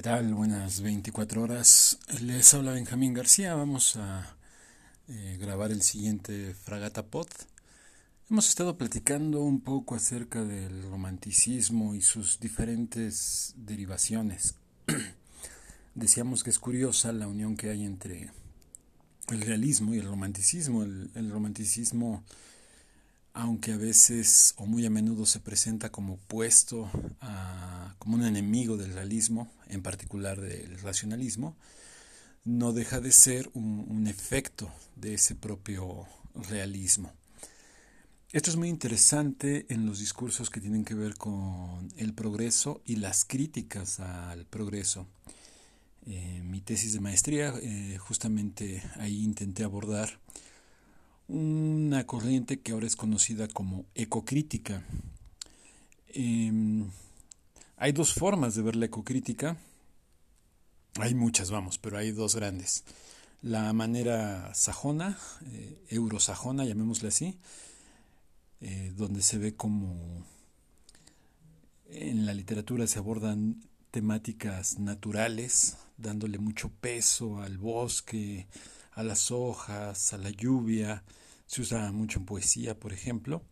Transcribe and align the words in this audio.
¿Qué 0.00 0.04
tal? 0.04 0.32
Buenas 0.32 0.80
24 0.80 1.42
horas. 1.42 1.98
Les 2.22 2.54
habla 2.54 2.72
Benjamín 2.72 3.12
García. 3.12 3.54
Vamos 3.54 3.96
a 3.96 4.34
eh, 5.08 5.36
grabar 5.38 5.72
el 5.72 5.82
siguiente 5.82 6.54
Fragata 6.54 7.04
Pod. 7.04 7.26
Hemos 8.30 8.48
estado 8.48 8.78
platicando 8.78 9.42
un 9.42 9.60
poco 9.60 9.94
acerca 9.94 10.42
del 10.42 10.84
romanticismo 10.84 11.94
y 11.94 12.00
sus 12.00 12.40
diferentes 12.40 13.52
derivaciones. 13.58 14.54
Decíamos 15.94 16.44
que 16.44 16.48
es 16.48 16.58
curiosa 16.58 17.12
la 17.12 17.28
unión 17.28 17.54
que 17.58 17.68
hay 17.68 17.84
entre 17.84 18.30
el 19.28 19.40
realismo 19.42 19.92
y 19.92 19.98
el 19.98 20.06
romanticismo. 20.06 20.82
El, 20.82 21.10
el 21.14 21.30
romanticismo 21.30 22.24
aunque 23.32 23.72
a 23.72 23.76
veces 23.76 24.54
o 24.56 24.66
muy 24.66 24.84
a 24.86 24.90
menudo 24.90 25.26
se 25.26 25.40
presenta 25.40 25.90
como 25.90 26.14
opuesto 26.14 26.90
a, 27.20 27.94
como 27.98 28.16
un 28.16 28.24
enemigo 28.24 28.76
del 28.76 28.92
realismo, 28.92 29.52
en 29.68 29.82
particular 29.82 30.40
del 30.40 30.78
racionalismo, 30.80 31.56
no 32.44 32.72
deja 32.72 33.00
de 33.00 33.12
ser 33.12 33.50
un, 33.54 34.06
efecto 34.06 34.72
de 34.96 35.14
ese 35.14 35.34
propio 35.34 36.06
realismo. 36.34 37.12
Esto 38.32 38.50
es 38.50 38.56
muy 38.56 38.68
interesante 38.68 39.66
en 39.68 39.86
los 39.86 39.98
discursos 39.98 40.50
que 40.50 40.60
tienen 40.60 40.84
que 40.84 40.94
ver 40.94 41.16
con 41.16 41.88
el 41.96 42.14
progreso 42.14 42.80
y 42.84 42.96
las 42.96 43.24
críticas 43.24 44.00
al 44.00 44.46
progreso. 44.46 45.06
Eh, 46.06 46.40
mi 46.44 46.60
tesis 46.60 46.92
de 46.92 47.00
maestría, 47.00 47.52
eh, 47.60 47.98
justamente 47.98 48.82
ahí 48.96 49.22
intenté 49.22 49.64
abordar 49.64 50.20
una 51.30 52.06
corriente 52.06 52.60
que 52.60 52.72
ahora 52.72 52.86
es 52.86 52.96
conocida 52.96 53.46
como 53.48 53.86
ecocrítica. 53.94 54.84
Em, 56.08 56.90
hay 57.76 57.92
dos 57.92 58.14
formas 58.14 58.54
de 58.54 58.62
ver 58.62 58.76
la 58.76 58.86
ecocrítica. 58.86 59.56
Hay 60.96 61.14
muchas, 61.14 61.50
vamos, 61.50 61.78
pero 61.78 61.98
hay 61.98 62.10
dos 62.10 62.34
grandes. 62.34 62.84
La 63.42 63.72
manera 63.72 64.52
sajona, 64.54 65.18
eh, 65.46 65.78
eurosajona, 65.88 66.64
llamémosle 66.64 67.08
así, 67.08 67.38
eh, 68.60 68.92
donde 68.96 69.22
se 69.22 69.38
ve 69.38 69.54
como 69.54 70.26
en 71.86 72.26
la 72.26 72.34
literatura 72.34 72.86
se 72.86 72.98
abordan 72.98 73.62
temáticas 73.90 74.78
naturales, 74.78 75.76
dándole 75.96 76.38
mucho 76.38 76.70
peso 76.80 77.40
al 77.40 77.56
bosque, 77.56 78.46
a 79.00 79.04
las 79.04 79.30
hojas, 79.30 80.12
a 80.12 80.18
la 80.18 80.30
lluvia, 80.30 81.02
se 81.46 81.62
usa 81.62 81.90
mucho 81.90 82.20
en 82.20 82.26
poesía, 82.26 82.78
por 82.78 82.92
ejemplo. 82.92 83.42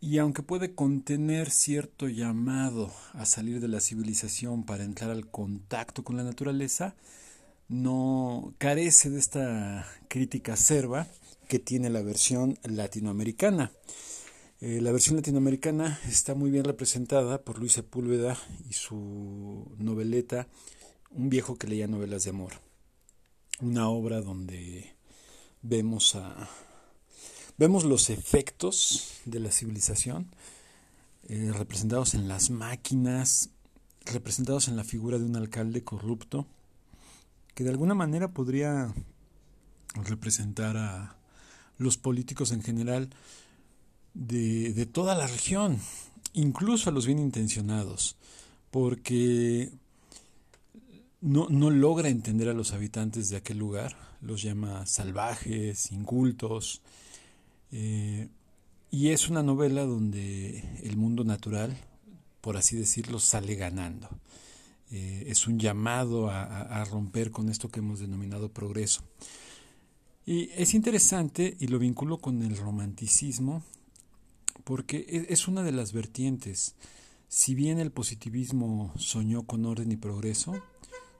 Y 0.00 0.18
aunque 0.18 0.42
puede 0.42 0.74
contener 0.74 1.50
cierto 1.50 2.08
llamado 2.08 2.92
a 3.12 3.26
salir 3.26 3.60
de 3.60 3.68
la 3.68 3.80
civilización 3.80 4.64
para 4.64 4.84
entrar 4.84 5.10
al 5.10 5.30
contacto 5.30 6.02
con 6.02 6.16
la 6.16 6.24
naturaleza, 6.24 6.94
no 7.68 8.54
carece 8.58 9.10
de 9.10 9.18
esta 9.18 9.86
crítica 10.08 10.54
acerba 10.54 11.06
que 11.48 11.58
tiene 11.58 11.90
la 11.90 12.02
versión 12.02 12.58
latinoamericana. 12.62 13.72
Eh, 14.60 14.80
la 14.80 14.92
versión 14.92 15.16
latinoamericana 15.16 15.98
está 16.08 16.34
muy 16.34 16.50
bien 16.50 16.64
representada 16.64 17.42
por 17.42 17.58
Luis 17.58 17.72
Sepúlveda 17.72 18.38
y 18.68 18.72
su 18.72 19.70
noveleta 19.78 20.48
Un 21.10 21.28
viejo 21.28 21.56
que 21.56 21.66
leía 21.66 21.86
novelas 21.86 22.24
de 22.24 22.30
amor. 22.30 22.66
Una 23.60 23.88
obra 23.88 24.20
donde 24.20 24.94
vemos 25.62 26.14
a 26.14 26.48
vemos 27.56 27.84
los 27.84 28.10
efectos 28.10 29.20
de 29.24 29.40
la 29.40 29.50
civilización 29.50 30.30
eh, 31.28 31.52
representados 31.54 32.14
en 32.14 32.28
las 32.28 32.50
máquinas, 32.50 33.48
representados 34.04 34.68
en 34.68 34.76
la 34.76 34.84
figura 34.84 35.18
de 35.18 35.24
un 35.24 35.36
alcalde 35.36 35.82
corrupto, 35.82 36.46
que 37.54 37.64
de 37.64 37.70
alguna 37.70 37.94
manera 37.94 38.28
podría 38.28 38.92
representar 40.04 40.76
a 40.76 41.16
los 41.78 41.96
políticos 41.96 42.52
en 42.52 42.62
general 42.62 43.08
de, 44.12 44.74
de 44.74 44.84
toda 44.84 45.14
la 45.14 45.26
región, 45.26 45.80
incluso 46.34 46.90
a 46.90 46.92
los 46.92 47.06
bien 47.06 47.18
intencionados, 47.18 48.16
porque 48.70 49.72
no, 51.20 51.48
no, 51.48 51.70
logra 51.70 52.08
entender 52.08 52.48
a 52.48 52.54
los 52.54 52.72
habitantes 52.72 53.28
de 53.28 53.36
aquel 53.36 53.58
lugar, 53.58 53.96
los 54.20 54.42
llama 54.42 54.86
salvajes, 54.86 55.90
incultos, 55.92 56.82
eh, 57.72 58.28
y 58.90 59.08
es 59.08 59.28
una 59.28 59.42
novela 59.42 59.84
donde 59.84 60.80
el 60.82 60.96
mundo 60.96 61.24
natural, 61.24 61.76
por 62.40 62.56
así 62.56 62.76
decirlo, 62.76 63.18
sale 63.18 63.54
ganando. 63.56 64.08
Eh, 64.90 65.24
es 65.26 65.48
un 65.48 65.58
llamado 65.58 66.30
a, 66.30 66.84
romper 66.84 67.32
con 67.32 67.48
esto 67.48 67.68
que 67.68 67.80
hemos 67.80 67.98
denominado 67.98 68.48
progreso. 68.50 69.02
Y 70.24 70.50
es 70.50 70.74
interesante 70.74 71.56
y 71.58 71.66
lo 71.66 71.78
vinculo 71.78 72.18
con 72.18 72.42
el 72.42 72.56
romanticismo 72.56 73.62
porque 74.64 75.04
e, 75.08 75.32
es 75.32 75.48
una 75.48 75.62
de 75.62 75.72
las 75.72 75.92
vertientes. 75.92 76.74
Si 77.28 77.54
bien 77.54 77.80
el 77.80 77.90
positivismo 77.90 78.92
soñó 78.96 79.42
con 79.42 79.66
orden 79.66 79.90
y 79.90 79.96
progreso, 79.96 80.54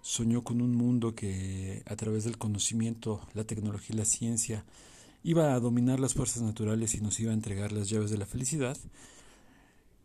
soñó 0.06 0.44
con 0.44 0.62
un 0.62 0.72
mundo 0.72 1.16
que 1.16 1.82
a 1.84 1.96
través 1.96 2.22
del 2.22 2.38
conocimiento, 2.38 3.26
la 3.34 3.42
tecnología 3.42 3.92
y 3.92 3.98
la 3.98 4.04
ciencia 4.04 4.64
iba 5.24 5.52
a 5.52 5.58
dominar 5.58 5.98
las 5.98 6.14
fuerzas 6.14 6.44
naturales 6.44 6.94
y 6.94 7.00
nos 7.00 7.18
iba 7.18 7.32
a 7.32 7.34
entregar 7.34 7.72
las 7.72 7.88
llaves 7.88 8.12
de 8.12 8.16
la 8.16 8.24
felicidad. 8.24 8.78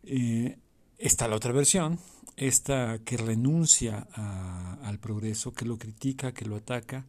Eh, 0.02 0.58
está 0.98 1.28
la 1.28 1.36
otra 1.36 1.52
versión, 1.52 2.00
esta 2.36 2.98
que 3.04 3.16
renuncia 3.16 4.08
al 4.82 4.98
progreso, 4.98 5.52
que 5.52 5.66
lo 5.66 5.78
critica, 5.78 6.34
que 6.34 6.46
lo 6.46 6.56
ataca, 6.56 7.06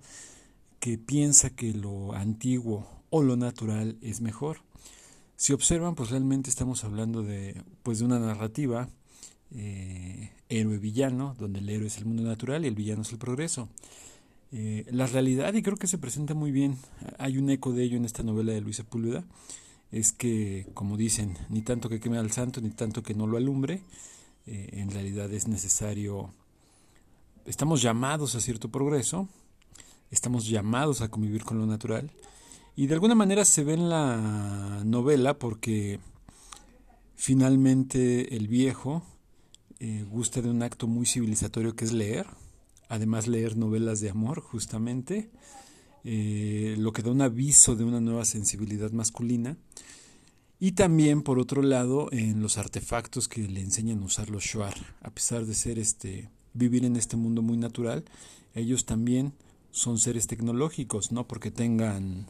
que 0.79 0.99
piensa 0.99 1.49
que 1.49 1.73
lo 1.73 2.13
antiguo 2.13 2.87
o 3.09 3.23
lo 3.23 3.35
natural 3.35 3.97
es 4.01 4.21
mejor. 4.21 4.59
Si 5.35 5.51
observan, 5.51 5.95
pues 5.95 6.11
realmente 6.11 6.51
estamos 6.51 6.83
hablando 6.83 7.23
de, 7.23 7.59
pues 7.81 7.97
de 7.97 8.05
una 8.05 8.19
narrativa 8.19 8.87
eh, 9.55 10.31
héroe-villano, 10.49 11.35
donde 11.39 11.59
el 11.59 11.69
héroe 11.69 11.87
es 11.87 11.97
el 11.97 12.05
mundo 12.05 12.23
natural 12.23 12.65
y 12.65 12.67
el 12.67 12.75
villano 12.75 13.03
es 13.03 13.11
el 13.11 13.17
progreso. 13.17 13.69
Eh, 14.51 14.85
la 14.91 15.07
realidad, 15.07 15.53
y 15.55 15.63
creo 15.63 15.77
que 15.77 15.87
se 15.87 15.97
presenta 15.97 16.35
muy 16.35 16.51
bien, 16.51 16.77
hay 17.17 17.39
un 17.39 17.49
eco 17.49 17.71
de 17.71 17.83
ello 17.83 17.97
en 17.97 18.05
esta 18.05 18.21
novela 18.21 18.53
de 18.53 18.61
Luisa 18.61 18.83
Sepúlveda, 18.83 19.23
es 19.91 20.13
que, 20.13 20.67
como 20.75 20.95
dicen, 20.95 21.37
ni 21.49 21.61
tanto 21.61 21.89
que 21.89 21.99
queme 21.99 22.19
al 22.19 22.31
santo, 22.31 22.61
ni 22.61 22.69
tanto 22.69 23.01
que 23.01 23.15
no 23.15 23.25
lo 23.25 23.37
alumbre, 23.37 23.81
eh, 24.45 24.69
en 24.73 24.91
realidad 24.91 25.33
es 25.33 25.47
necesario, 25.47 26.31
estamos 27.45 27.81
llamados 27.81 28.35
a 28.35 28.41
cierto 28.41 28.69
progreso, 28.69 29.27
estamos 30.11 30.47
llamados 30.47 31.01
a 31.01 31.09
convivir 31.09 31.43
con 31.43 31.57
lo 31.57 31.65
natural, 31.65 32.11
y 32.75 32.85
de 32.85 32.93
alguna 32.93 33.15
manera 33.15 33.45
se 33.45 33.63
ve 33.63 33.73
en 33.73 33.89
la 33.89 34.83
novela 34.85 35.37
porque 35.39 35.99
finalmente 37.15 38.35
el 38.35 38.47
viejo 38.47 39.03
eh, 39.85 40.05
gusta 40.09 40.41
de 40.41 40.49
un 40.49 40.63
acto 40.63 40.87
muy 40.87 41.05
civilizatorio 41.05 41.75
que 41.75 41.83
es 41.83 41.91
leer, 41.91 42.25
además 42.87 43.27
leer 43.27 43.57
novelas 43.57 43.99
de 43.99 44.09
amor, 44.09 44.39
justamente, 44.39 45.29
eh, 46.05 46.75
lo 46.77 46.93
que 46.93 47.01
da 47.01 47.11
un 47.11 47.21
aviso 47.21 47.75
de 47.75 47.83
una 47.83 47.99
nueva 47.99 48.23
sensibilidad 48.23 48.91
masculina. 48.91 49.57
Y 50.57 50.71
también, 50.71 51.21
por 51.21 51.37
otro 51.37 51.61
lado, 51.61 52.07
en 52.13 52.41
los 52.41 52.57
artefactos 52.57 53.27
que 53.27 53.45
le 53.45 53.59
enseñan 53.59 54.01
a 54.01 54.05
usar 54.05 54.29
los 54.29 54.45
Shuar. 54.45 54.73
A 55.01 55.09
pesar 55.09 55.45
de 55.45 55.53
ser 55.53 55.77
este, 55.77 56.29
vivir 56.53 56.85
en 56.85 56.95
este 56.95 57.17
mundo 57.17 57.41
muy 57.41 57.57
natural, 57.57 58.05
ellos 58.55 58.85
también 58.85 59.33
son 59.71 59.99
seres 59.99 60.27
tecnológicos, 60.27 61.11
no 61.11 61.27
porque 61.27 61.51
tengan 61.51 62.27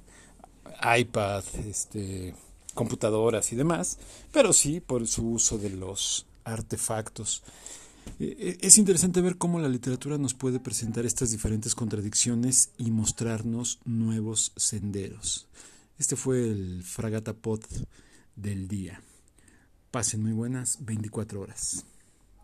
iPad, 1.00 1.44
este, 1.68 2.34
computadoras 2.74 3.54
y 3.54 3.56
demás, 3.56 4.00
pero 4.32 4.54
sí 4.54 4.80
por 4.80 5.08
su 5.08 5.30
uso 5.30 5.60
de 5.60 5.70
los 5.70 6.26
artefactos. 6.44 7.44
Eh, 8.20 8.36
eh, 8.38 8.58
es 8.62 8.78
interesante 8.78 9.22
ver 9.22 9.38
cómo 9.38 9.60
la 9.60 9.70
literatura 9.70 10.18
nos 10.18 10.34
puede 10.34 10.60
presentar 10.60 11.06
estas 11.06 11.32
diferentes 11.32 11.76
contradicciones 11.76 12.72
y 12.78 12.92
mostrarnos 12.92 13.80
nuevos 13.86 14.52
senderos. 14.56 15.48
Este 15.98 16.16
fue 16.16 16.50
el 16.50 16.84
Fragata 16.84 17.34
Pod 17.34 17.62
del 18.36 18.68
día. 18.68 19.02
Pasen 19.92 20.24
muy 20.24 20.34
buenas 20.34 20.84
24 20.84 21.40
horas. 21.40 21.86